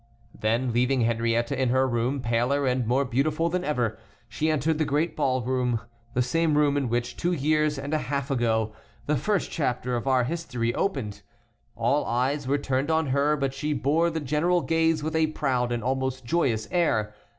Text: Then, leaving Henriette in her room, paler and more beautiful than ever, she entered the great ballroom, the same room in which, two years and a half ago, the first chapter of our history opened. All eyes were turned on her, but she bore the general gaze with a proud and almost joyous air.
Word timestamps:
Then, 0.33 0.73
leaving 0.73 1.01
Henriette 1.01 1.51
in 1.51 1.69
her 1.69 1.87
room, 1.87 2.21
paler 2.21 2.65
and 2.65 2.87
more 2.87 3.05
beautiful 3.05 3.49
than 3.49 3.63
ever, 3.63 3.99
she 4.27 4.49
entered 4.49 4.79
the 4.79 4.83
great 4.83 5.15
ballroom, 5.15 5.79
the 6.15 6.23
same 6.23 6.57
room 6.57 6.75
in 6.75 6.89
which, 6.89 7.15
two 7.15 7.33
years 7.33 7.77
and 7.77 7.93
a 7.93 7.99
half 7.99 8.31
ago, 8.31 8.73
the 9.05 9.15
first 9.15 9.51
chapter 9.51 9.95
of 9.95 10.07
our 10.07 10.23
history 10.23 10.73
opened. 10.73 11.21
All 11.75 12.03
eyes 12.07 12.47
were 12.47 12.57
turned 12.57 12.89
on 12.89 13.09
her, 13.09 13.37
but 13.37 13.53
she 13.53 13.73
bore 13.73 14.09
the 14.09 14.19
general 14.19 14.61
gaze 14.61 15.03
with 15.03 15.15
a 15.15 15.27
proud 15.27 15.71
and 15.71 15.83
almost 15.83 16.25
joyous 16.25 16.67
air. 16.71 17.13